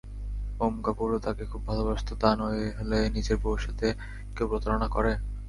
[0.59, 3.87] ওম কাপুরও তাকে খুব ভালবাসত তা নাহলে নিজের বউয়ের সাথে
[4.35, 5.11] কেউ প্রতারণা করে?